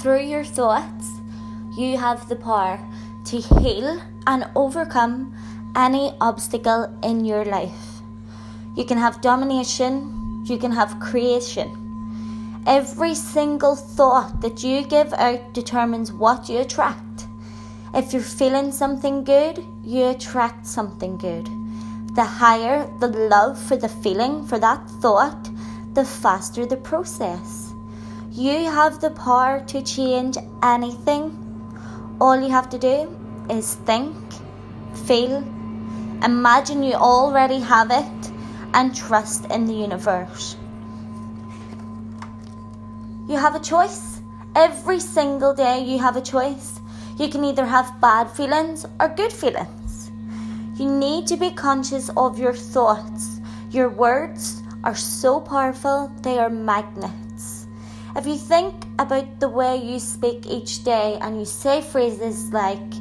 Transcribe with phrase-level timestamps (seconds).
[0.00, 1.20] through your thoughts,
[1.76, 2.80] you have the power
[3.26, 5.34] to heal and overcome
[5.76, 8.00] any obstacle in your life.
[8.78, 11.76] You can have domination, you can have creation.
[12.66, 17.26] Every single thought that you give out determines what you attract.
[17.92, 21.46] If you're feeling something good, you attract something good.
[22.14, 25.50] The higher the love for the feeling, for that thought,
[25.92, 27.69] the faster the process.
[28.32, 31.36] You have the power to change anything.
[32.20, 33.10] All you have to do
[33.50, 34.14] is think,
[35.04, 35.38] feel,
[36.22, 38.30] imagine you already have it,
[38.72, 40.56] and trust in the universe.
[43.28, 44.20] You have a choice.
[44.54, 46.80] Every single day, you have a choice.
[47.18, 50.12] You can either have bad feelings or good feelings.
[50.76, 53.40] You need to be conscious of your thoughts.
[53.72, 57.29] Your words are so powerful, they are magnets.
[58.16, 62.92] If you think about the way you speak each day and you say phrases like,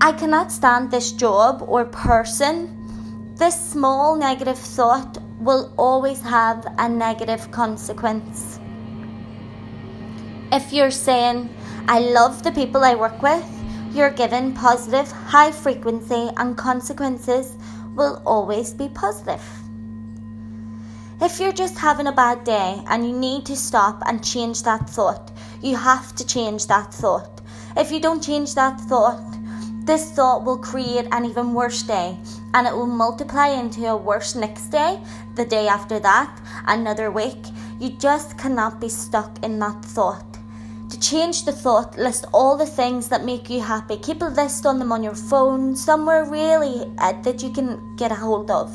[0.00, 6.88] I cannot stand this job or person, this small negative thought will always have a
[6.88, 8.58] negative consequence.
[10.50, 11.54] If you're saying,
[11.86, 13.44] I love the people I work with,
[13.92, 17.56] you're given positive, high frequency, and consequences
[17.94, 19.42] will always be positive.
[21.22, 24.88] If you're just having a bad day and you need to stop and change that
[24.88, 27.42] thought, you have to change that thought.
[27.76, 29.22] If you don't change that thought,
[29.84, 32.16] this thought will create an even worse day
[32.54, 34.98] and it will multiply into a worse next day,
[35.34, 37.44] the day after that, another week.
[37.78, 40.38] You just cannot be stuck in that thought.
[40.88, 43.98] To change the thought, list all the things that make you happy.
[43.98, 48.10] Keep a list on them on your phone, somewhere really uh, that you can get
[48.10, 48.72] a hold of.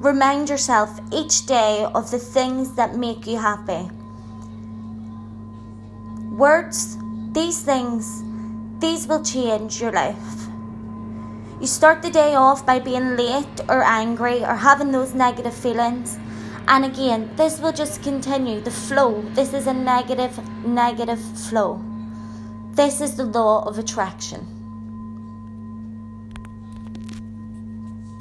[0.00, 3.88] Remind yourself each day of the things that make you happy.
[6.36, 6.98] Words,
[7.32, 8.22] these things,
[8.80, 10.48] these will change your life.
[11.60, 16.18] You start the day off by being late or angry or having those negative feelings.
[16.66, 19.22] And again, this will just continue the flow.
[19.34, 21.80] This is a negative, negative flow.
[22.72, 24.63] This is the law of attraction.